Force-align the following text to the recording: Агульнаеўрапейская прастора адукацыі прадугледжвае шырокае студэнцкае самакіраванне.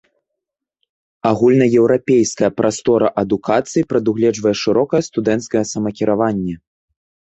Агульнаеўрапейская 1.31 2.49
прастора 2.61 3.07
адукацыі 3.23 3.87
прадугледжвае 3.93 4.55
шырокае 4.65 5.03
студэнцкае 5.13 5.63
самакіраванне. 5.77 6.55